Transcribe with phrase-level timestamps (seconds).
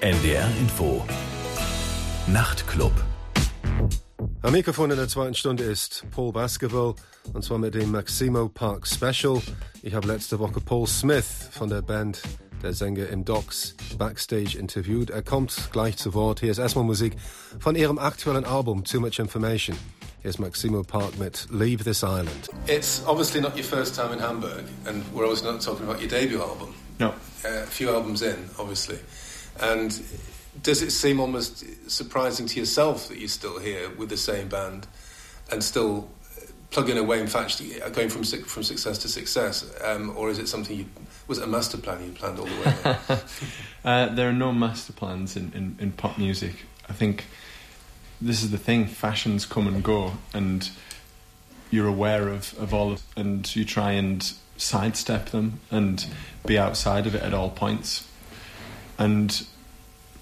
[0.00, 1.04] NDR Info.
[2.28, 2.92] Nachtclub.
[4.42, 6.94] Am Mikrofon in der zweiten Stunde ist Paul Basketball
[7.32, 9.42] und zwar mit dem Maximo Park Special.
[9.82, 12.22] Ich habe letzte Woche Paul Smith von der Band
[12.62, 15.10] der Sänger im Docks backstage interviewt.
[15.10, 16.38] Er kommt gleich zu Wort.
[16.38, 17.16] Hier ist erstmal Musik
[17.58, 19.76] von ihrem aktuellen Album Too Much Information.
[20.22, 22.48] Here's Maximo Park mit Leave This Island.
[22.68, 26.08] It's obviously not your first time in Hamburg, and we're obviously not talking about your
[26.08, 26.72] debut album.
[27.00, 27.08] No.
[27.44, 28.98] Uh, a few albums in, obviously.
[29.60, 30.02] And
[30.62, 34.86] does it seem almost surprising to yourself that you're still here with the same band
[35.50, 36.08] and still
[36.70, 37.62] plugging away and fact
[37.92, 40.86] going from from success to success, um, or is it something you
[41.26, 43.18] was it a master plan you planned all the way?
[43.84, 46.54] uh, there are no master plans in, in, in pop music.
[46.88, 47.26] I think
[48.20, 50.70] this is the thing: fashions come and go, and
[51.70, 56.06] you're aware of, of all of, and you try and sidestep them and
[56.46, 58.06] be outside of it at all points.
[58.98, 59.46] And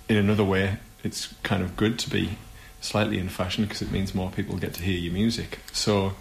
[0.09, 2.39] in another way, it's kind of good to be
[2.81, 5.61] slightly in fashion because it means more people get to hear your music.
[5.73, 6.13] So,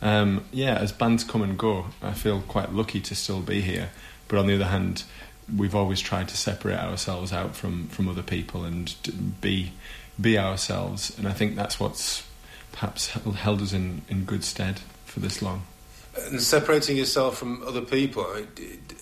[0.00, 3.90] um, yeah, as bands come and go, I feel quite lucky to still be here.
[4.26, 5.04] But on the other hand,
[5.54, 8.94] we've always tried to separate ourselves out from, from other people and
[9.40, 9.72] be
[10.20, 11.16] be ourselves.
[11.16, 12.26] And I think that's what's
[12.72, 15.62] perhaps held us in, in good stead for this long.
[16.26, 18.24] And separating yourself from other people,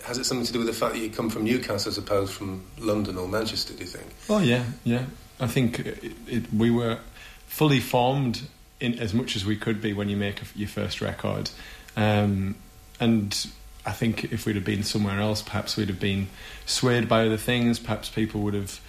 [0.05, 2.33] has it something to do with the fact that you come from Newcastle as opposed
[2.33, 4.07] from London or Manchester, do you think?
[4.29, 5.07] Oh, yeah, yeah.
[5.41, 6.99] I think it, it, we were
[7.47, 8.43] fully formed
[8.81, 11.51] in as much as we could be when you make a, your first record.
[11.97, 12.57] Um,
[13.01, 13.47] and
[13.85, 16.29] I think if we'd have been somewhere else, perhaps we'd have been
[16.65, 17.79] swayed by other things.
[17.79, 18.81] Perhaps people would have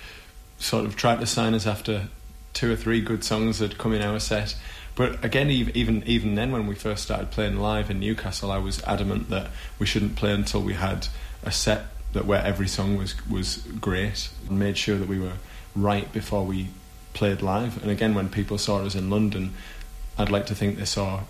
[0.59, 2.07] sort of tried to sign us after
[2.53, 4.55] two or three good songs that come in our set.
[4.97, 8.81] But again, even even then, when we first started playing live in Newcastle, I was
[8.83, 11.07] adamant that we shouldn't play until we had
[11.43, 15.33] a set that where every song was was great, and made sure that we were
[15.75, 16.69] right before we
[17.13, 17.79] played live.
[17.81, 19.53] And again, when people saw us in London,
[20.17, 21.21] I'd like to think they saw,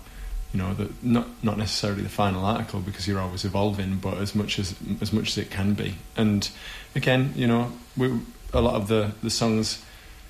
[0.54, 4.34] you know, that not not necessarily the final article because you're always evolving, but as
[4.34, 5.96] much as as much as it can be.
[6.16, 6.48] And
[6.96, 8.18] again, you know, we
[8.54, 9.84] a lot of the the songs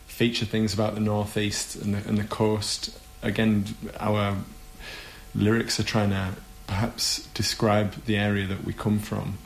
[0.09, 2.99] feature things about the northeast and the, and the coast.
[3.23, 3.65] Again,
[3.99, 4.37] our
[5.35, 6.35] lyrics are trying to
[6.67, 9.39] perhaps describe the area that we come from,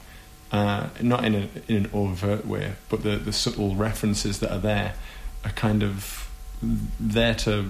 [0.51, 4.59] uh, not in, a, in an overt way, but the, the subtle references that are
[4.59, 4.95] there
[5.45, 6.31] are kind of
[7.01, 7.65] there to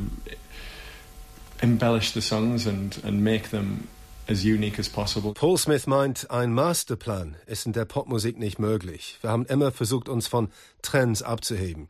[1.62, 3.88] embellish the songs and, and make them
[4.28, 5.34] as unique as possible.
[5.34, 9.18] Paul Smith meint, ein Masterplan ist in der Popmusik nicht möglich.
[9.20, 10.48] Wir haben immer versucht, uns von
[10.82, 11.88] Trends abzuheben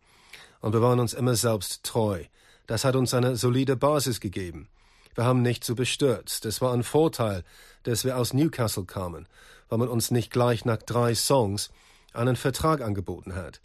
[0.61, 2.25] und wir waren uns immer selbst treu.
[2.67, 4.69] Das hat uns eine solide Basis gegeben.
[5.15, 6.47] Wir haben nicht so bestürzt.
[6.47, 7.45] Es war ein Vorteil,
[7.83, 9.27] dass wir aus Newcastle kamen,
[9.69, 11.71] weil man uns nicht gleich nach drei Songs
[12.15, 13.61] einen Vertrag angeboten hat.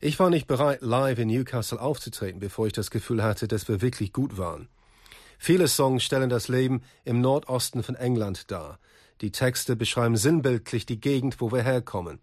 [0.00, 3.80] Ich war nicht bereit, live in Newcastle aufzutreten, bevor ich das Gefühl hatte, dass wir
[3.80, 4.68] wirklich gut waren.
[5.38, 8.78] Viele Songs stellen das Leben im Nordosten von England dar.
[9.20, 12.20] Die Texte beschreiben sinnbildlich die Gegend, wo wir herkommen.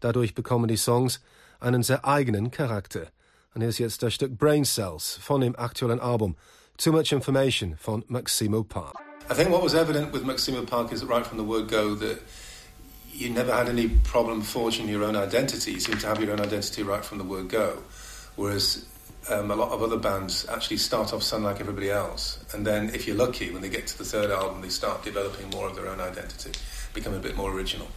[0.00, 1.22] Dadurch bekommen die Songs
[1.60, 3.06] einen sehr eigenen Charakter.
[3.54, 6.36] Und hier ist jetzt das Stück Brain Cells von dem aktuellen Album
[6.78, 8.96] Too Much Information von Maximo Park.
[9.30, 11.94] I think what was evident with Maximo Park is that right from the word go
[11.96, 12.20] that
[13.12, 15.72] you never had any problem forging your own identity.
[15.72, 17.78] You seem to have your own identity right from the word go.
[18.36, 18.86] Whereas
[19.28, 22.42] um, a lot of other bands actually start off sounding like everybody else.
[22.54, 25.50] And then, if you're lucky, when they get to the third album, they start developing
[25.50, 26.52] more of their own identity,
[26.94, 27.88] become a bit more original.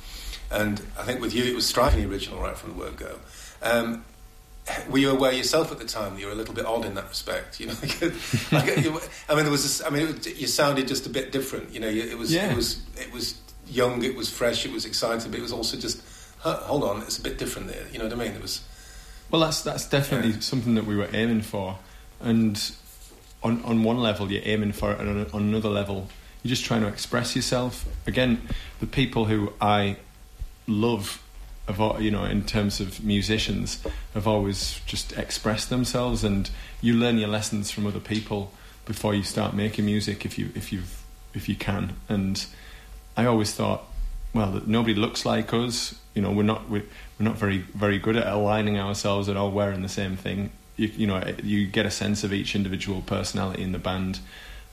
[0.51, 3.17] And I think with you, it was strikingly original right from the word go.
[3.63, 4.03] Um,
[4.89, 6.95] were you aware yourself at the time that you were a little bit odd in
[6.95, 7.59] that respect?
[7.59, 7.73] You know,
[8.51, 9.63] like, I mean, there was.
[9.63, 11.73] This, I mean, it, you sounded just a bit different.
[11.73, 12.33] You know, it was.
[12.33, 12.51] Yeah.
[12.51, 12.81] It was.
[12.97, 14.03] It was young.
[14.03, 14.65] It was fresh.
[14.65, 16.01] It was exciting, but it was also just.
[16.39, 17.87] Hold on, it's a bit different there.
[17.91, 18.33] You know what I mean?
[18.33, 18.63] It was.
[19.31, 20.39] Well, that's that's definitely yeah.
[20.41, 21.79] something that we were aiming for,
[22.19, 22.71] and
[23.41, 26.07] on on one level you're aiming for it, and on, on another level
[26.43, 27.85] you're just trying to express yourself.
[28.05, 28.47] Again,
[28.79, 29.97] the people who I
[30.67, 31.23] love
[31.67, 33.81] of you know in terms of musicians
[34.13, 36.49] have always just expressed themselves and
[36.81, 38.51] you learn your lessons from other people
[38.85, 40.83] before you start making music if you if you
[41.33, 41.95] if you can.
[42.07, 42.45] And
[43.17, 43.83] I always thought
[44.33, 45.95] well nobody looks like us.
[46.13, 46.85] You know we're not we're,
[47.19, 50.51] we're not very very good at aligning ourselves at all wearing the same thing.
[50.77, 54.19] You, you know you get a sense of each individual personality in the band.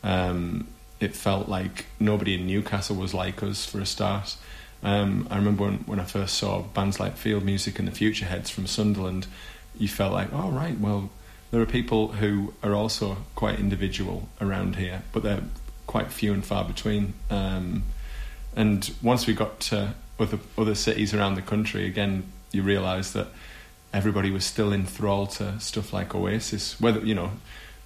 [0.05, 0.67] Um,
[1.01, 4.37] it felt like nobody in Newcastle was like us for a start
[4.83, 8.25] um, I remember when, when I first saw bands like Field Music and the Future
[8.25, 9.27] Heads from Sunderland,
[9.79, 11.11] you felt like, oh, right, well,
[11.51, 15.43] there are people who are also quite individual around here, but they're
[15.87, 17.15] quite few and far between.
[17.31, 17.85] Um,
[18.57, 23.29] and once we got to other, other cities around the country, again, you realise that
[23.93, 26.81] everybody was still enthralled to stuff like Oasis.
[26.81, 27.33] Whether you know,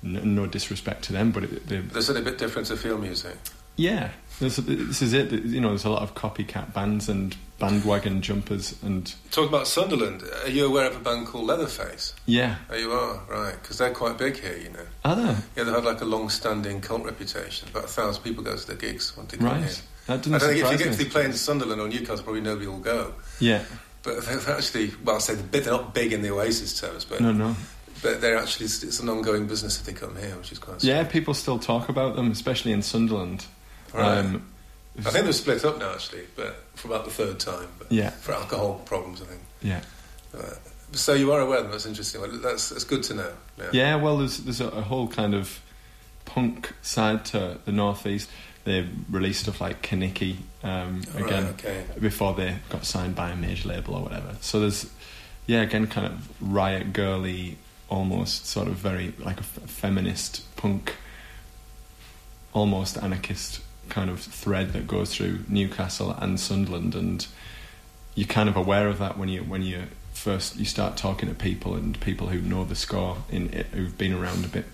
[0.05, 3.37] n- no disrespect to them, but it, they, There's a bit different to field music.
[3.77, 5.33] Yeah, this, this is it.
[5.33, 10.23] You know, there's a lot of copycat bands and bandwagon jumpers, and Talk about Sunderland.
[10.45, 12.15] Are you aware of a band called Leatherface?
[12.27, 14.87] yeah, Oh, you are, right, because they're quite big here, you know.
[15.05, 17.69] other Yeah, they had like a long-standing cult reputation.
[17.69, 19.65] About a thousand people go to their gigs when they come right.
[19.65, 19.75] here.
[20.07, 20.97] That doesn't I don't think if you get me.
[20.97, 23.15] to be playing Sunderland or Newcastle, probably nobody will go.
[23.41, 23.63] Yeah,
[24.03, 27.21] But they're actually, well, I say they're, they're not big in the Oasis terms, but
[27.21, 27.57] no, no.
[28.03, 30.85] but they're actually it's an ongoing business if they come here, which is quite.
[30.85, 33.47] Yeah, people still talk about them, especially in Sunderland.
[33.93, 34.19] Right.
[34.19, 34.47] Um,
[34.99, 37.69] I think they've split up now, actually, but for about the third time.
[37.79, 38.11] But Yeah.
[38.11, 39.41] For alcohol problems, I think.
[39.63, 39.81] yeah.
[40.37, 40.55] Uh,
[40.93, 41.73] so you are aware of them.
[41.73, 42.21] That's interesting.
[42.21, 43.33] Well, That's that's good to know.
[43.59, 43.69] Yeah.
[43.73, 45.61] Yeah, well, there's there's a, a whole kind of
[46.25, 48.31] punk side to the northeast.
[48.65, 51.85] They released stuff like Kenickie um, All right, again okay.
[52.01, 54.37] before they got signed by a major label or whatever.
[54.41, 54.91] So there's
[55.47, 57.59] yeah, again, kind of riot girly,
[57.89, 60.95] almost sort of very like a f- feminist punk,
[62.53, 67.27] almost anarchist kind of thread that goes through Newcastle and Sunderland, and
[68.15, 71.35] you're kind of aware of that when you when you first you start talking to
[71.35, 74.65] people and people who know the score in it, who've been around a bit,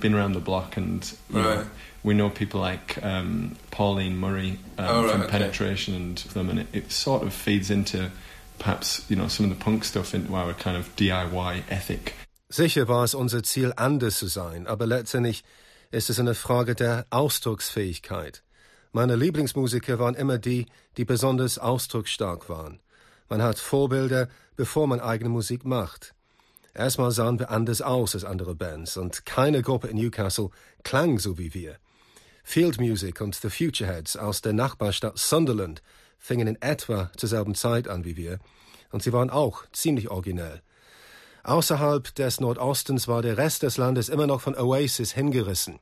[0.00, 1.66] been around the block, and you know,
[2.02, 5.30] we know people like um, Pauline Murray um, Oh, right, from okay.
[5.30, 8.10] Penetration and them, and it, it sort of feeds into
[8.58, 12.14] perhaps you know some of the punk stuff into our kind of DIY ethic.
[12.50, 15.44] Sicher war es unser Ziel, anders zu sein, aber letztendlich
[15.90, 18.42] ist es eine Frage der Ausdrucksfähigkeit.
[18.92, 22.80] Meine Lieblingsmusiker waren immer die, die besonders ausdrucksstark waren.
[23.28, 26.14] Man hat Vorbilder, bevor man eigene Musik macht.
[26.74, 30.50] Erstmal sahen wir anders aus als andere Bands und keine Gruppe in Newcastle
[30.84, 31.76] klang so wie wir.
[32.44, 35.82] Field Music und The Futureheads aus der Nachbarstadt Sunderland
[36.18, 38.38] fingen in etwa zur selben Zeit an wie wir
[38.90, 40.62] und sie waren auch ziemlich originell.
[41.42, 45.78] Außerhalb des Nordostens war der Rest des Landes immer noch von Oasis hingerissen.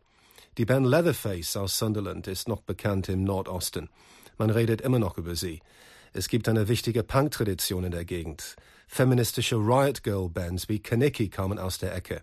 [0.59, 3.91] Die Band Leatherface aus Sunderland ist noch bekannt im Nordosten.
[4.39, 5.61] Man redet immer noch über sie.
[6.15, 8.57] Es gibt eine wichtige Punk-Tradition in der Gegend.
[8.89, 12.23] Feministische Riot Girl Bands wie Kaniki kamen aus der Ecke.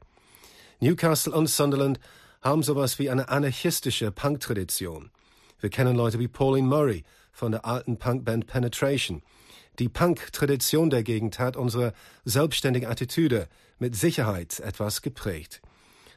[0.79, 1.99] Newcastle und Sunderland
[2.41, 5.11] haben sowas wie eine anarchistische Punk-Tradition.
[5.59, 7.03] Wir kennen Leute wie Pauline Murray
[7.33, 9.21] von der alten Punkband Penetration.
[9.77, 11.93] Die Punk-Tradition der Gegend hat unsere
[12.25, 13.47] selbstständige Attitüde
[13.77, 15.61] mit Sicherheit etwas geprägt.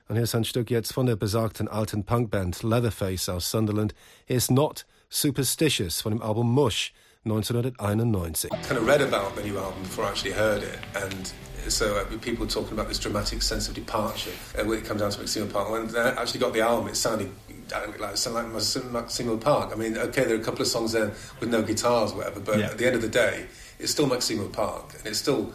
[0.09, 3.95] Und hier ist ein Stück jetzt von der besagten alten Punkband Leatherface aus Sunderland.
[4.27, 6.93] Hier ist Not Superstitious von dem Album Mush
[7.25, 8.51] 1991.
[8.69, 11.33] kind of read about the new album before I actually heard it, and
[11.69, 15.01] so uh, people were talking about this dramatic sense of departure uh, when it comes
[15.01, 15.71] down to Maximo Park.
[15.71, 17.29] When I actually got the album, it sounded
[17.75, 19.73] uh, like it sounded like Maxim- Maximo Park.
[19.73, 22.39] I mean, okay, there are a couple of songs there with no guitars, or whatever,
[22.39, 22.67] but Yeah.
[22.71, 23.47] at the end of the day,
[23.81, 25.53] it's still Maximo Park, and it's still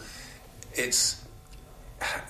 [0.74, 1.21] it's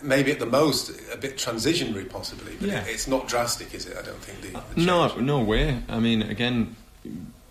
[0.01, 2.83] maybe at the most a bit transitionary, possibly, but Yeah.
[2.85, 3.97] it's not drastic, is it?
[3.97, 4.41] I don't think.
[4.53, 5.81] The, the No, no way.
[5.89, 6.75] I mean, again,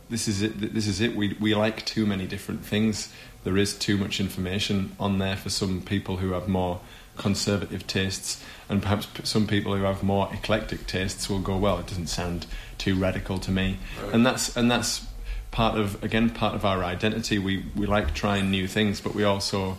[0.08, 0.74] this is it.
[0.74, 1.14] This is it.
[1.16, 3.08] We we like too many different things.
[3.44, 6.80] There is too much information on there for some people who have more
[7.16, 11.86] conservative tastes, and perhaps some people who have more eclectic tastes will go, well, it
[11.86, 12.46] doesn't sound
[12.78, 14.14] too radical to me, Right.
[14.14, 15.06] and that's and that's
[15.50, 17.38] part of again part of our identity.
[17.38, 19.78] We we like trying new things, but we also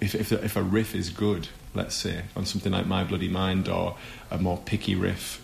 [0.00, 3.68] if if if a riff is good, let's say on something like My Bloody Mind
[3.68, 3.96] or
[4.30, 5.42] a more picky riff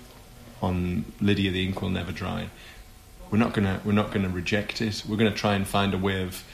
[0.61, 2.49] on Lydia the Ink Will Never Dry,
[3.31, 5.05] we're not gonna we're not gonna reject it.
[5.09, 6.45] We're gonna try and find a way of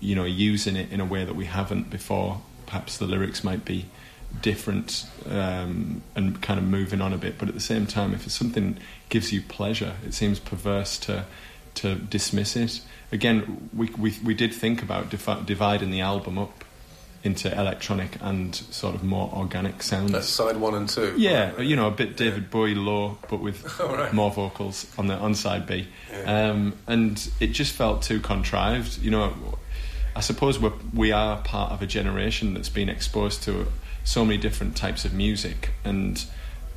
[0.00, 2.40] you know using it in a way that we haven't before.
[2.66, 3.86] Perhaps the lyrics might be
[4.40, 8.30] different um, and kind of moving on a bit, but at the same time, if
[8.30, 8.78] something
[9.10, 11.24] gives you pleasure, it seems perverse to
[11.74, 12.80] to dismiss it.
[13.10, 16.64] Again, we we we did think about divi- dividing the album up
[17.24, 20.10] into electronic and sort of more organic sounds.
[20.10, 21.14] That's side one and two.
[21.16, 24.12] Yeah, you know, a bit David Bowie low, but with right.
[24.12, 25.86] more vocals on the on side B.
[26.10, 26.50] Yeah.
[26.50, 28.98] Um, and it just felt too contrived.
[28.98, 29.34] You know,
[30.16, 33.68] I suppose we're, we are part of a generation that's been exposed to
[34.04, 36.24] so many different types of music, and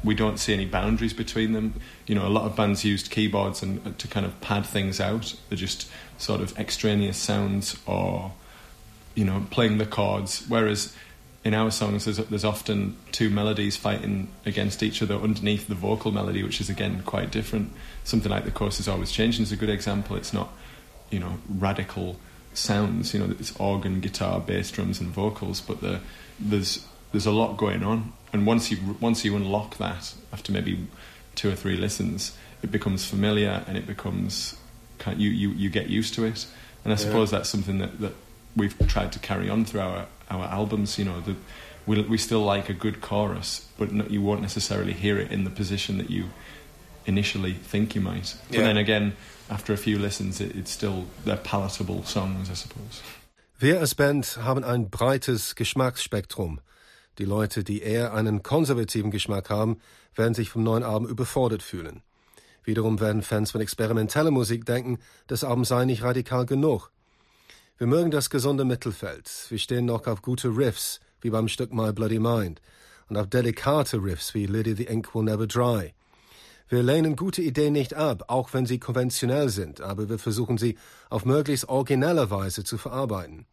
[0.04, 1.74] we don't see any boundaries between them.
[2.06, 5.00] You know, a lot of bands used keyboards and uh, to kind of pad things
[5.00, 5.36] out.
[5.50, 8.32] They're just sort of extraneous sounds or
[9.16, 10.46] you know, playing the chords.
[10.48, 10.94] Whereas
[11.44, 16.12] in our songs, there's, there's often two melodies fighting against each other underneath the vocal
[16.12, 17.72] melody, which is again quite different.
[18.04, 20.16] Something like the coast is always changing is a good example.
[20.16, 20.50] It's not,
[21.10, 22.18] you know, radical
[22.54, 23.14] sounds.
[23.14, 26.00] You know, it's organ, guitar, bass, drums, and vocals, but the,
[26.40, 28.12] there's there's a lot going on.
[28.34, 30.88] And once you once you unlock that after maybe
[31.36, 34.56] two or three listens, it becomes familiar and it becomes
[34.98, 36.46] kind you you, you get used to it.
[36.84, 37.04] And I Yeah.
[37.04, 38.14] suppose that's something that, that
[38.56, 40.98] we've tried to carry on through our, our albums.
[40.98, 41.36] You know, the,
[41.86, 45.44] we, we still like a good chorus, but no, you won't necessarily hear it in
[45.44, 46.26] the position that you
[47.06, 48.36] initially think you might.
[48.50, 48.66] But Yeah.
[48.68, 49.14] then again,
[49.50, 53.02] after a few listens, it, it's still they're palatable songs, I suppose.
[53.58, 56.60] Wir als Band haben ein breites Geschmacksspektrum.
[57.20, 59.78] Die Leute, die eher einen konservativen Geschmack haben,
[60.16, 62.02] werden sich vom neuen Album überfordert fühlen.
[62.66, 64.98] Wiederum werden Fans von experimenteller Musik denken,
[65.28, 66.92] das Album sei nicht radikal genug.
[67.78, 69.30] Wir mögen das gesunde Mittelfeld.
[69.50, 72.62] Wir stehen noch auf gute Riffs, wie beim Stück My Bloody Mind,
[73.10, 75.94] und auf delikate Riffs wie Lady the Ink Will Never Dry.
[76.70, 80.78] Wir lehnen gute Ideen nicht ab, auch wenn sie konventionell sind, aber wir versuchen sie
[81.10, 83.46] auf möglichst originelle Weise zu verarbeiten.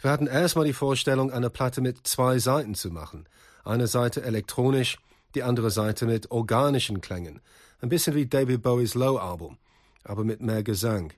[0.00, 3.28] Wir hatten erstmal die Vorstellung, eine Platte mit zwei Seiten zu machen.
[3.64, 4.98] Eine Seite elektronisch,
[5.34, 7.40] die andere Seite mit organischen Klängen.
[7.80, 9.58] Ein bisschen wie David Bowies Low Album,
[10.04, 11.12] aber mit mehr Gesang.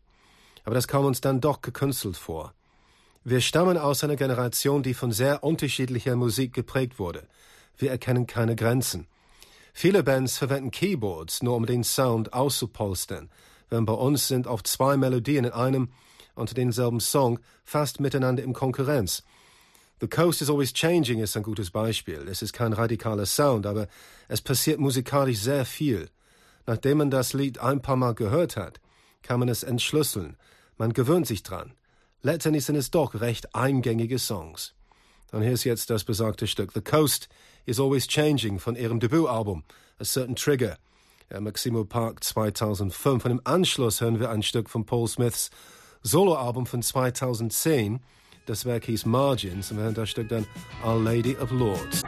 [0.64, 2.54] Aber das kam uns dann doch gekünstelt vor.
[3.23, 7.26] Wir stammen aus einer Generation, die von sehr unterschiedlicher Musik geprägt wurde.
[7.78, 9.06] Wir erkennen keine Grenzen.
[9.73, 13.30] Viele Bands verwenden Keyboards, nur um den Sound auszupolstern,
[13.71, 15.88] während bei uns sind oft zwei Melodien in einem
[16.35, 19.23] unter denselben Song fast miteinander in Konkurrenz.
[20.00, 22.26] The Coast is Always Changing ist ein gutes Beispiel.
[22.28, 23.87] Es ist kein radikaler Sound, aber
[24.28, 26.11] es passiert musikalisch sehr viel.
[26.66, 28.80] Nachdem man das Lied ein paar Mal gehört hat,
[29.23, 30.37] kann man es entschlüsseln.
[30.76, 31.73] Man gewöhnt sich dran.
[32.23, 34.75] Letztendlich sind es doch recht eingängige Songs.
[35.31, 37.28] Und hier ist jetzt das besagte Stück The Coast
[37.66, 39.64] is Always Changing von ihrem Debütalbum
[39.99, 40.78] A Certain Trigger.
[41.40, 43.25] Maximo Park 2005.
[43.25, 45.50] Und im Anschluss hören wir ein Stück von Paul Smiths
[46.02, 48.00] Soloalbum von 2010.
[48.47, 50.47] Das Werk hieß Margins und wir hören das Stück dann
[50.85, 52.02] Our Lady of Lords.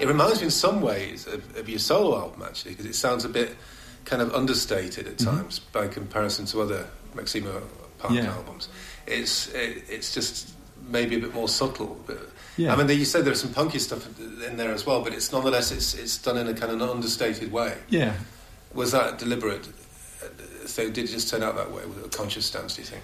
[0.00, 3.24] It reminds me in some ways of, of your solo album, actually, because it sounds
[3.24, 3.56] a bit
[4.04, 7.62] kind of understated at times by comparison to other Maximo
[7.98, 8.32] Park Yeah.
[8.34, 8.68] albums.
[9.06, 10.50] It's it, it's just
[10.88, 11.98] maybe a bit more subtle.
[12.06, 12.18] But,
[12.56, 12.72] Yeah.
[12.72, 15.70] I mean, you said there's some punky stuff in there as well, but it's nonetheless
[15.72, 17.74] it's it's done in a kind of an understated way.
[17.88, 18.14] Yeah,
[18.74, 19.66] Was that deliberate?
[20.22, 20.28] Uh,
[20.66, 22.74] So did it just turn out that way with a conscious stance?
[22.76, 23.02] Do you think?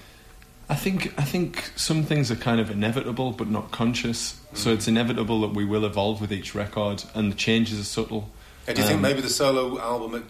[0.68, 4.37] I think I think some things are kind of inevitable but not conscious.
[4.54, 8.30] So it's inevitable that we will evolve with each record, and the changes are subtle.
[8.66, 10.25] And do you think Um, maybe the solo album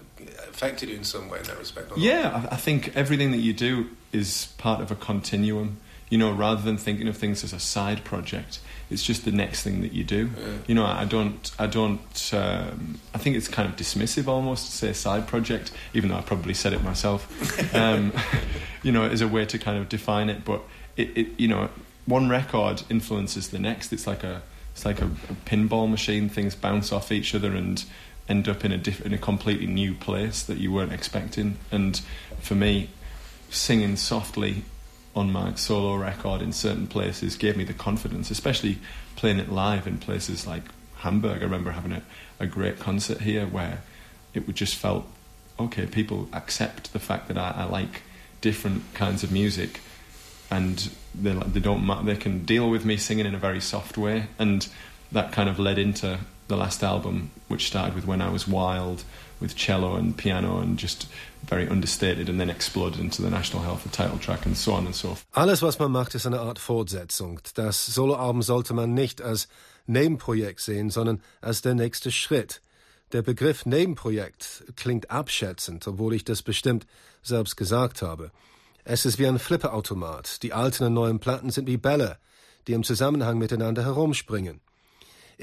[0.49, 1.93] affected you in some way in that respect?
[1.93, 1.99] or?
[1.99, 5.79] Yeah, I, I think everything that you do is part of a continuum.
[6.11, 8.61] You know, rather than thinking of things as a side project,
[8.91, 10.31] it's just the next thing that you do.
[10.38, 10.47] Yeah.
[10.67, 14.73] You know, I don't, I don't, um, I think it's kind of dismissive almost to
[14.73, 17.75] say side project, even though I probably said it myself.
[17.75, 18.12] um,
[18.83, 20.61] you know, as a way to kind of define it, but
[20.99, 21.71] it, it, you know,
[22.05, 23.93] one record influences the next.
[23.93, 26.29] It's like a, it's like a, a pinball machine.
[26.29, 27.83] Things bounce off each other and
[28.29, 31.59] end up in a diff- in a completely new place that you weren't expecting.
[31.71, 32.00] And
[32.41, 32.91] for me,
[33.50, 34.64] singing softly
[35.14, 38.79] on my solo record in certain places gave me the confidence, especially
[39.17, 40.62] playing it live in places like
[40.97, 41.41] Hamburg.
[41.41, 42.02] I remember having a,
[42.41, 43.83] a great concert here where
[44.33, 45.07] it would just felt
[45.59, 45.87] okay.
[45.87, 48.02] People accept the fact that I, I like
[48.41, 49.81] different kinds of music,
[50.50, 54.26] and they they don't they can deal with me singing in a very soft way,
[54.38, 54.67] and
[55.11, 56.21] that kind of led into
[56.53, 59.05] the last album, which started with When I Was Wild,
[59.41, 61.07] with cello and piano and just
[61.49, 64.87] very understated, and then exploded into the National Health, the title track, and so on
[64.87, 65.25] and so forth.
[65.35, 67.41] Alles, was man macht, ist eine Art Fortsetzung.
[67.55, 69.49] Das Soloalbum sollte man nicht als
[69.87, 72.61] Nebenprojekt sehen, sondern als der nächste Schritt.
[73.13, 76.87] Der Begriff Nebenprojekt klingt abschätzend, obwohl ich das bestimmt
[77.23, 78.31] selbst gesagt habe.
[78.85, 80.43] Es ist wie ein Flipperautomat.
[80.43, 82.19] Die alten und neuen Platten sind wie Bälle,
[82.67, 84.61] die im Zusammenhang miteinander herumspringen.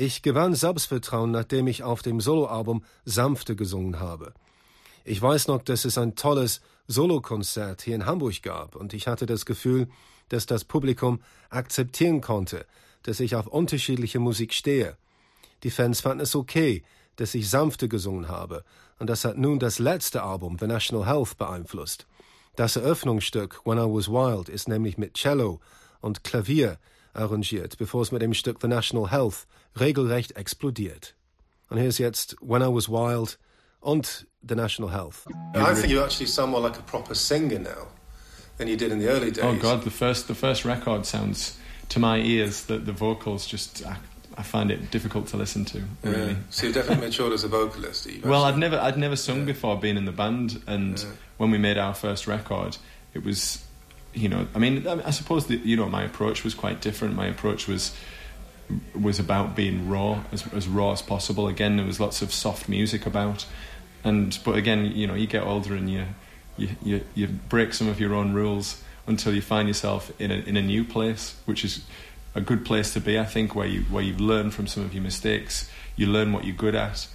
[0.01, 4.34] Ich gewann Selbstvertrauen, nachdem ich auf dem Soloalbum Sanfte gesungen habe.
[5.03, 9.25] Ich weiß noch, dass es ein tolles Solokonzert hier in Hamburg gab und ich hatte
[9.25, 9.89] das Gefühl,
[10.29, 12.65] dass das Publikum akzeptieren konnte,
[13.03, 14.96] dass ich auf unterschiedliche Musik stehe.
[15.63, 16.82] Die Fans fanden es okay,
[17.18, 18.63] dass ich sanfte gesungen habe
[19.00, 22.08] und das hat nun das letzte Album The National Health beeinflusst.
[22.56, 25.60] Das Eröffnungsstück When I Was Wild ist nämlich mit Cello
[26.00, 26.79] und Klavier
[27.19, 29.45] arrangiert, bevor es mit dem Stück The National Health
[29.79, 31.15] regelrecht explodiert.
[31.69, 33.38] Und hier ist jetzt When I Was Wild
[33.79, 35.25] und The National Health.
[35.55, 37.88] I think you're actually sound more like a proper singer now
[38.57, 39.43] than you did in the early oh, days.
[39.43, 41.57] Oh God, the first the first record sounds
[41.89, 43.97] to my ears that the vocals just I,
[44.38, 45.77] I find it difficult to listen to.
[45.77, 46.11] Yeah.
[46.11, 46.35] Really.
[46.49, 48.05] So you've definitely matured as a vocalist.
[48.05, 51.05] You've Well, I'd never I'd never sung before being in the band, and Yeah.
[51.38, 52.77] when we made our first record,
[53.13, 53.59] it was,
[54.13, 57.16] you know, I mean, I, suppose that you know my approach was quite different.
[57.16, 57.96] My approach was
[59.00, 61.48] was about being raw as as raw as possible.
[61.48, 63.46] Again, there was lots of soft music about,
[64.04, 66.06] and but again, you know, you get older and you
[66.58, 70.36] you you, you break some of your own rules until you find yourself in a,
[70.36, 71.82] in a new place, which is
[72.36, 74.94] a good place to be, I think, where you where you learn from some of
[74.94, 77.08] your mistakes, you learn what you're good at.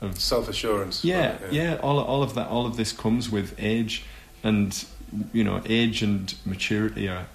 [0.00, 1.04] Of, Self assurance.
[1.04, 1.76] Yeah, right, yeah, yeah.
[1.76, 4.04] All all of that, all of this comes with age,
[4.42, 4.84] and
[5.32, 7.26] you know, age and maturity are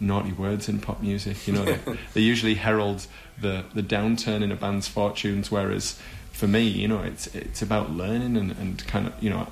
[0.00, 1.46] naughty words in pop music.
[1.46, 3.06] You know, they, they usually herald
[3.40, 5.98] the the downturn in a band's fortunes, whereas
[6.32, 9.46] for me, you know, it's it's about learning and, and kind of you know,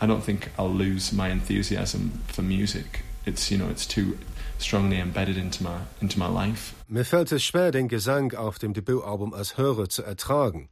[0.00, 3.02] I don't think I'll lose my enthusiasm for music.
[3.26, 4.18] It's you know, it's too
[4.58, 6.74] strongly embedded into my into my life.
[6.88, 10.68] Mir fällt es schwer, den Gesang auf dem Debütalbum als Hörer zu ertragen.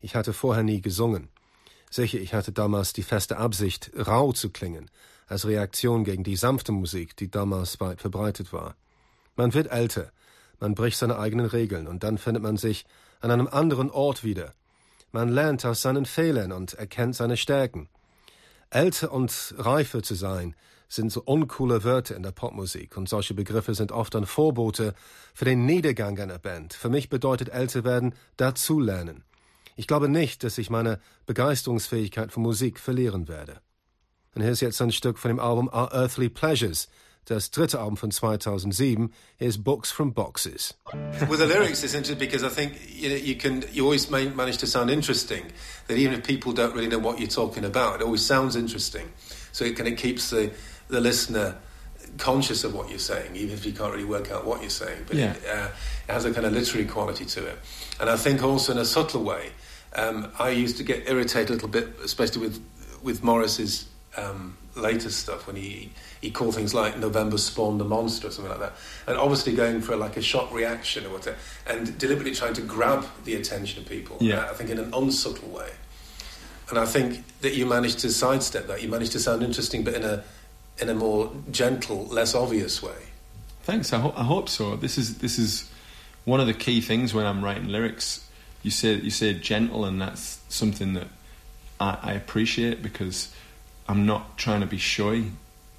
[0.00, 1.28] Ich hatte vorher nie gesungen.
[1.90, 4.90] Sicher, ich hatte damals die feste Absicht, rau zu klingen,
[5.26, 8.76] als Reaktion gegen die sanfte Musik, die damals weit verbreitet war.
[9.34, 10.12] Man wird älter,
[10.60, 12.86] man bricht seine eigenen Regeln und dann findet man sich
[13.20, 14.52] an einem anderen Ort wieder.
[15.12, 17.88] Man lernt aus seinen Fehlern und erkennt seine Stärken.
[18.70, 20.54] Älter und reifer zu sein,
[20.88, 24.94] sind so uncoole Wörter in der Popmusik und solche Begriffe sind oft ein Vorbote
[25.34, 26.74] für den Niedergang einer Band.
[26.74, 29.24] Für mich bedeutet älter werden dazulernen.
[29.74, 33.60] Ich glaube nicht, dass ich meine Begeisterungsfähigkeit für Musik verlieren werde.
[34.36, 36.88] Und hier ist jetzt ein Stück von dem Album Our Earthly Pleasures,
[37.24, 40.74] das dritte Album von 2007 is Books from Boxes.
[41.30, 44.58] With the lyrics, it's interesting because I think you, know, you can you always manage
[44.58, 45.46] to sound interesting.
[45.88, 49.10] That even if people don't really know what you're talking about, it always sounds interesting.
[49.52, 50.50] So it kind of keeps the
[50.88, 51.56] the listener
[52.18, 55.04] conscious of what you're saying, even if you can't really work out what you're saying.
[55.06, 55.32] But yeah.
[55.32, 55.68] it, uh,
[56.08, 57.58] it, has a kind of literary quality to it.
[58.00, 59.52] And I think also in a subtle way,
[59.94, 62.62] um, I used to get irritated a little bit, especially with
[63.02, 68.28] with Morrissey's um, latest stuff when he he called things like November spawned a monster
[68.28, 68.72] or something like that,
[69.06, 73.06] and obviously going for like a shock reaction or whatever, and deliberately trying to grab
[73.24, 74.16] the attention of people.
[74.20, 74.48] Yeah.
[74.50, 75.70] I think in an unsubtle way,
[76.70, 78.82] and I think that you managed to sidestep that.
[78.82, 80.24] You managed to sound interesting, but in a
[80.78, 82.96] in a more gentle, less obvious way.
[83.62, 83.92] Thanks.
[83.92, 84.76] I, ho- I hope so.
[84.76, 85.70] This is this is
[86.24, 88.28] one of the key things when I'm writing lyrics.
[88.62, 91.08] You say you say gentle, and that's something that
[91.80, 93.32] I, I appreciate because
[93.88, 95.24] I'm not trying to be shy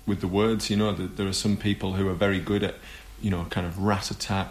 [0.05, 0.69] with the words.
[0.69, 2.75] You know, there are some people who are very good at,
[3.21, 4.47] you know, kind of rat a tat,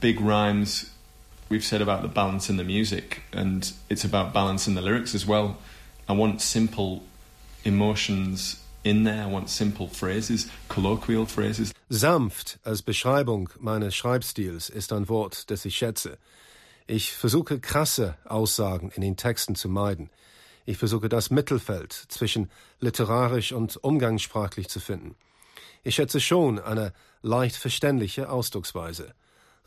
[0.00, 0.90] big rhymes.
[1.48, 5.14] We've said about the balance in the music, and it's about balance in the lyrics
[5.14, 5.58] as well.
[6.08, 7.02] I want simple
[7.64, 9.22] emotions in there.
[9.22, 11.72] I want simple phrases, colloquial phrases.
[11.90, 16.18] Sanft als Beschreibung meines Schreibstils ist ein Wort, das ich schätze.
[16.86, 20.10] Ich versuche krasse Aussagen in den Texten zu meiden.
[20.66, 22.50] Ich versuche das Mittelfeld zwischen
[22.80, 25.14] literarisch und umgangssprachlich zu finden.
[25.82, 29.14] Ich schätze schon eine leicht verständliche Ausdrucksweise.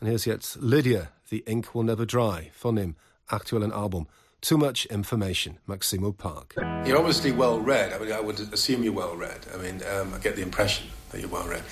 [0.00, 4.08] Und hier ist jetzt Lydia, The Ink Will Never Dry von dem aktuellen Album
[4.40, 6.54] Too much information, Maximo Park.
[6.84, 7.92] You're obviously well read.
[7.92, 9.46] I mean, I would assume you're well read.
[9.52, 11.64] I mean, um, I get the impression that you're well read.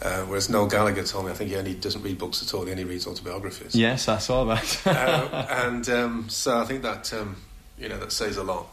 [0.00, 2.64] Uh, whereas Noel Gallagher told me, I think he only doesn't read books at all.
[2.64, 3.74] He only reads autobiographies.
[3.74, 4.86] Yes, I saw that.
[4.86, 7.36] uh, and um, so I think that um,
[7.82, 8.68] you know that says a lot,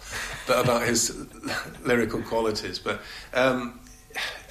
[0.48, 1.28] but about his
[1.84, 2.78] lyrical qualities.
[2.78, 3.02] But
[3.34, 3.80] um,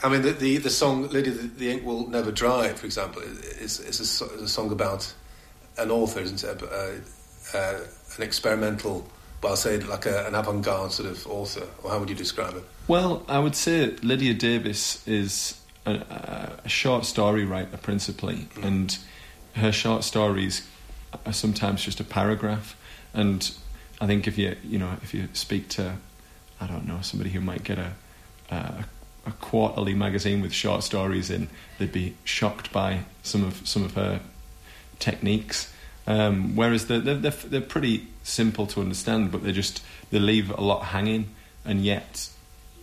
[0.02, 3.22] I mean, the, the, the song "Lydia, the, the, Ink Will Never Dry," for example,
[3.22, 5.12] is, is, a, is a, song about
[5.78, 6.62] an author, isn't it?
[6.62, 7.80] Uh, uh,
[8.16, 9.08] an experimental,
[9.42, 12.56] well, I'll say like a, an avant-garde sort of author, or how would you describe
[12.56, 12.64] it?
[12.88, 18.64] Well, I would say Lydia Davis is a, a short story writer principally, mm.
[18.64, 18.98] and
[19.54, 20.66] her short stories
[21.24, 22.76] are sometimes just a paragraph,
[23.14, 23.50] and
[24.00, 25.96] I think if you you know if you speak to
[26.60, 27.92] I don't know somebody who might get a
[28.50, 28.84] a,
[29.26, 33.94] a quarterly magazine with short stories in, they'd be shocked by some of some of
[33.94, 34.20] her
[34.98, 35.72] techniques.
[36.06, 40.60] Um, whereas they're, they're, they're pretty simple to understand, but they just they leave a
[40.62, 41.34] lot hanging,
[41.66, 42.30] and yet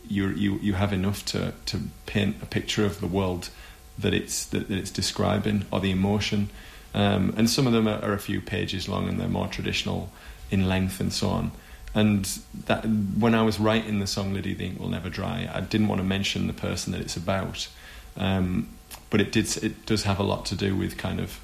[0.07, 3.49] you you you have enough to to paint a picture of the world
[3.97, 6.49] that it's that, it's describing or the emotion.
[6.93, 10.09] Um, and some of them are, are, a few pages long, and they're more traditional
[10.51, 11.51] in length and so on.
[11.93, 12.25] And
[12.65, 15.87] that when I was writing the song "Lydia, the Ink Will Never Dry," I didn't
[15.87, 17.69] want to mention the person that it's about,
[18.17, 18.67] um,
[19.09, 19.63] but it did.
[19.63, 21.39] It does have a lot to do with kind of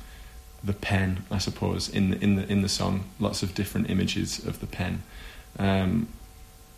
[0.61, 3.05] the pen, I suppose, in the in the in the song.
[3.17, 5.03] Lots of different images of the pen,
[5.57, 6.09] um,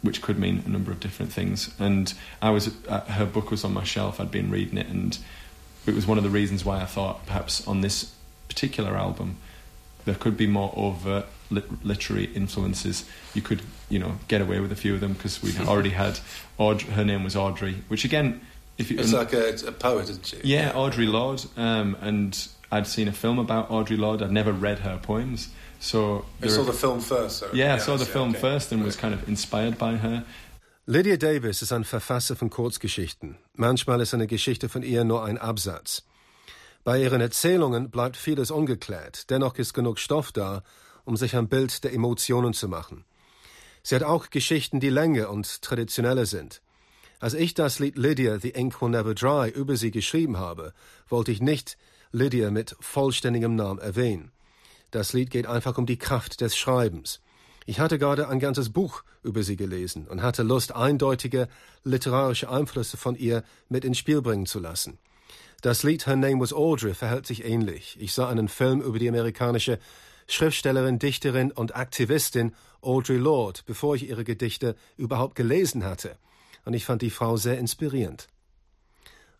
[0.03, 1.73] which could mean a number of different things.
[1.79, 4.19] And I was uh, her book was on my shelf.
[4.19, 5.17] I'd been reading it, and
[5.87, 8.13] it was one of the reasons why I thought perhaps on this
[8.47, 9.37] particular album
[10.05, 13.05] there could be more overt lit- literary influences.
[13.33, 16.19] You could, you know, get away with a few of them because we already had.
[16.57, 18.41] Audrey, her name was Audrey, which again,
[18.77, 20.37] if you, it's like a, a, poet, isn't she?
[20.43, 24.23] Yeah, Audre Lorde, um, and I'd seen a film about Audre Lorde.
[24.23, 27.39] I'd never read her poems, so I saw the film first.
[27.39, 28.39] So yeah, I saw the film okay.
[28.39, 30.23] first and was kind of inspired by her.
[30.85, 33.37] Lydia Davis ist ein Verfasser von Kurzgeschichten.
[33.55, 36.03] Manchmal ist eine Geschichte von ihr nur ein Absatz.
[36.83, 40.63] Bei ihren Erzählungen bleibt vieles ungeklärt, dennoch ist genug Stoff da,
[41.05, 43.05] um sich ein Bild der Emotionen zu machen.
[43.81, 46.61] Sie hat auch Geschichten, die länger und traditioneller sind.
[47.19, 50.73] Als ich das Lied Lydia, The Ink Will Never Dry, über sie geschrieben habe,
[51.07, 51.77] wollte ich nicht
[52.11, 54.31] Lydia mit vollständigem Namen erwähnen.
[54.91, 57.21] Das Lied geht einfach um die Kraft des Schreibens.
[57.65, 61.47] Ich hatte gerade ein ganzes Buch über sie gelesen und hatte Lust, eindeutige
[61.83, 64.97] literarische Einflüsse von ihr mit ins Spiel bringen zu lassen.
[65.61, 67.97] Das Lied Her Name Was Audrey verhält sich ähnlich.
[67.99, 69.79] Ich sah einen Film über die amerikanische
[70.27, 76.17] Schriftstellerin, Dichterin und Aktivistin Audrey Lorde, bevor ich ihre Gedichte überhaupt gelesen hatte.
[76.65, 78.27] Und ich fand die Frau sehr inspirierend.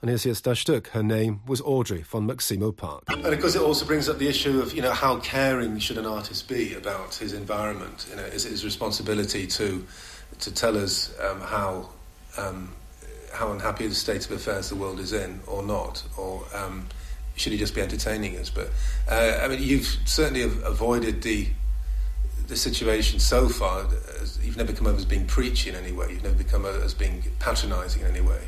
[0.02, 0.94] Und hier ist jetzt das Stück.
[0.94, 3.04] Her name was Audrey von Maximo Park.
[3.08, 5.98] And of course, it also brings up the issue of you know how caring should
[5.98, 8.06] an artist be about his environment.
[8.10, 9.86] You know, is it his responsibility to
[10.40, 11.90] to tell us um, how
[12.38, 12.74] um,
[13.32, 16.86] how unhappy the state of affairs the world is in, or not, or um,
[17.36, 18.50] should he just be entertaining us?
[18.50, 18.70] But
[19.10, 21.48] uh, I mean, you've certainly avoided the
[22.48, 23.88] the situation so far.
[24.42, 26.08] You've never come over as being preachy in any way.
[26.12, 28.42] You've never become as being patronising in any way.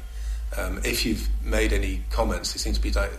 [0.57, 3.11] Um, if you've made any comments, it seems to be like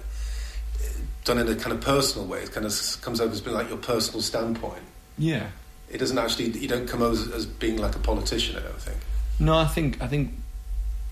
[1.25, 2.41] done in a kind of personal way.
[2.41, 4.83] It kind of comes over as being like your personal standpoint.
[5.19, 5.49] Yeah.
[5.91, 6.51] It doesn't actually.
[6.51, 8.57] You don't come over as, as being like a politician.
[8.57, 8.99] I don't think.
[9.39, 10.33] No, I think I think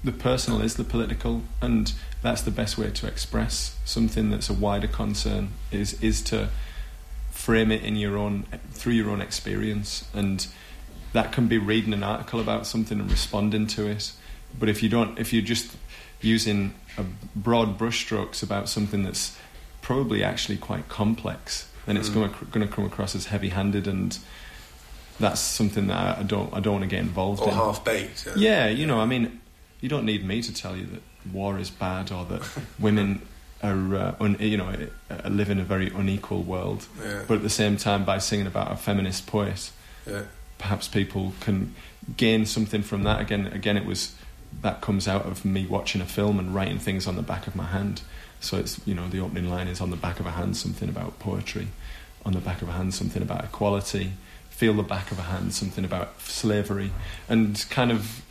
[0.04, 4.52] the personal is the political, and that's the best way to express something that's a
[4.52, 5.48] wider concern.
[5.72, 6.50] Is is to
[7.30, 10.46] frame it in your own through your own experience, and
[11.14, 14.12] that can be reading an article about something and responding to it.
[14.58, 15.74] But if you don't, if you're just
[16.20, 16.74] using
[17.34, 19.36] broad brushstrokes about something that's
[19.80, 22.50] probably actually quite complex, then it's mm.
[22.50, 24.18] going to come across as heavy-handed, and
[25.18, 27.54] that's something that I don't I don't want to get involved or in.
[27.54, 28.26] Or half baked.
[28.26, 28.34] Yeah.
[28.36, 29.40] yeah, you know, I mean,
[29.84, 32.42] you don't need me to tell you that war is bad or that
[32.78, 33.20] women
[33.62, 34.74] are uh, un, you know
[35.26, 36.86] live in a very unequal world.
[36.98, 37.24] Yeah.
[37.28, 39.70] But at the same time, by singing about a feminist poet,
[40.06, 40.22] yeah.
[40.56, 41.74] perhaps people can
[42.16, 43.20] gain something from that.
[43.20, 44.14] Again, again, it was
[44.62, 47.54] that comes out of me watching a film and writing things on the back of
[47.54, 48.00] my hand.
[48.40, 50.88] So it's you know the opening line is on the back of a hand something
[50.88, 51.68] about poetry,
[52.24, 54.12] on the back of a hand something about equality,
[54.48, 56.90] feel the back of a hand something about slavery,
[57.28, 58.23] and kind of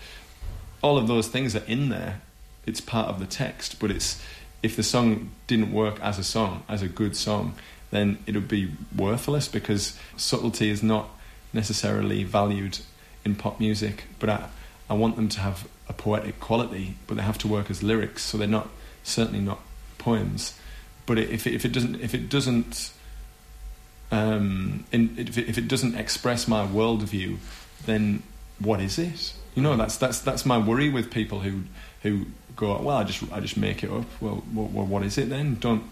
[0.84, 2.22] all of those things are in there.
[2.66, 4.22] It's part of the text, but it's
[4.62, 7.56] if the song didn't work as a song, as a good song,
[7.92, 11.10] then it would be worthless because subtlety is not
[11.52, 12.80] necessarily valued
[13.26, 14.06] in pop music.
[14.20, 14.50] But I,
[14.90, 18.24] I want them to have a poetic quality, but they have to work as lyrics,
[18.24, 18.70] so they're not
[19.04, 19.60] certainly not
[19.98, 20.58] poems.
[21.06, 22.92] But if it, if it doesn't if it doesn't
[24.12, 27.38] um, if, it, if it doesn't express my worldview,
[27.86, 28.22] then
[28.60, 29.34] what is it?
[29.56, 31.64] You know, that's that's that's my worry with people who
[32.02, 34.06] who go, well, I just I just make it up.
[34.22, 35.56] Well, well what is it then?
[35.56, 35.84] Don't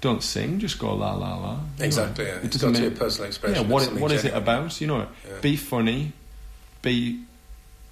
[0.00, 1.60] don't sing, just go la la la.
[1.78, 2.24] Exactly.
[2.24, 2.36] know, yeah.
[2.38, 3.64] It doesn't got to be a personal expression.
[3.64, 4.80] Yeah, what, what is it about?
[4.80, 5.40] You know, yeah.
[5.40, 6.12] be funny,
[6.82, 7.22] be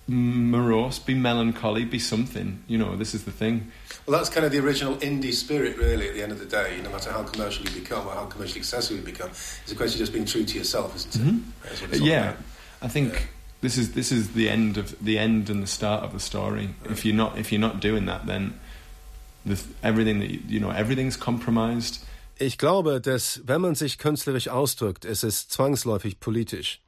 [0.06, 2.62] morose, be melancholy, be something.
[2.68, 3.72] You know, this is the thing.
[4.06, 6.08] Well, that's kind of the original indie spirit, really.
[6.08, 8.62] At the end of the day, no matter how commercial you become or how commercially
[8.62, 11.26] successful you become, it's a question of just being true to yourself, isn't it?
[11.26, 12.04] Mm-hmm.
[12.04, 12.36] yeah, about.
[12.82, 13.14] I think.
[13.14, 13.20] Yeah.
[13.64, 16.74] This is this is the end of the end and the start of the story.
[16.84, 18.60] If you're not if you're not doing that, then
[19.46, 22.04] the, everything that you, you know everything's compromised.
[22.38, 26.82] Ich glaube, dass wenn man sich künstlerisch ausdrückt, es ist zwangsläufig politisch.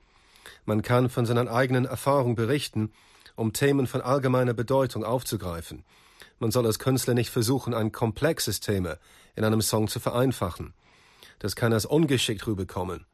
[0.66, 2.92] Man kann von seinen eigenen Erfahrungen berichten,
[3.36, 5.82] um Themen von allgemeiner Bedeutung aufzugreifen.
[6.40, 8.98] Man soll als Künstler nicht versuchen, ein komplexes Thema
[9.34, 10.74] in einem Song zu vereinfachen.
[11.38, 13.06] Das kann als ungeschickt rüberkommen.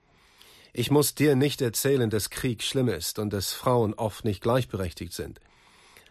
[0.74, 5.12] Ich muss dir nicht erzählen, dass Krieg schlimm ist und dass Frauen oft nicht gleichberechtigt
[5.12, 5.38] sind.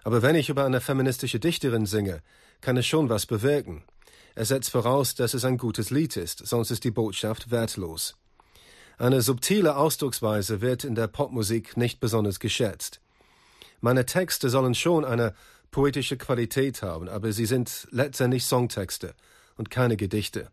[0.03, 2.21] Aber wenn ich über eine feministische Dichterin singe,
[2.61, 3.83] kann es schon was bewirken.
[4.35, 8.15] Er setzt voraus, dass es ein gutes Lied ist, sonst ist die Botschaft wertlos.
[8.99, 13.01] Eine subtile Ausdrucksweise wird in der Popmusik nicht besonders geschätzt.
[13.79, 15.33] Meine Texte sollen schon eine
[15.71, 19.15] poetische Qualität haben, aber sie sind letztendlich Songtexte
[19.57, 20.51] und keine Gedichte.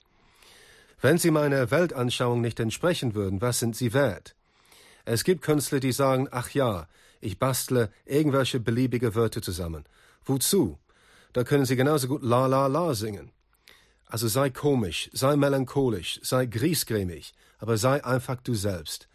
[1.01, 4.35] Wenn sie meiner Weltanschauung nicht entsprechen würden, was sind sie wert?
[5.05, 6.89] Es gibt Künstler, die sagen, ach ja,
[7.21, 9.85] ich bastle irgendwelche beliebige Wörter zusammen.
[10.25, 10.79] Wozu?
[11.33, 13.31] Da können sie genauso gut la la la singen.
[14.07, 19.09] Also sei komisch, sei melancholisch, sei griesgrämig, aber sei einfach du selbst.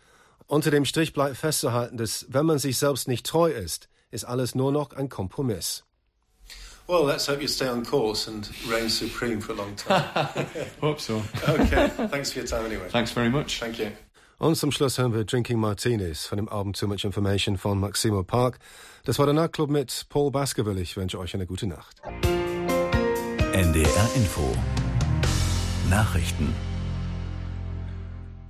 [0.47, 4.55] Unter dem Strich bleibt festzuhalten, dass, wenn man sich selbst nicht treu ist, ist alles
[4.55, 5.83] nur noch ein Kompromiss.
[6.87, 10.03] Well, let's hope you stay on course and reign supreme for a long time.
[10.81, 11.21] hope so.
[11.47, 12.89] okay, thanks for your time anyway.
[12.89, 13.59] Thanks very much.
[13.59, 13.91] Thank you.
[14.39, 18.23] Und zum Schluss hören wir Drinking Martinis von dem Album Too Much Information von Maximo
[18.23, 18.59] Park.
[19.05, 20.81] Das war der Nachtclub mit Paul Baskerville.
[20.81, 22.01] Ich wünsche euch eine gute Nacht.
[23.53, 24.53] NDR Info
[25.89, 26.53] Nachrichten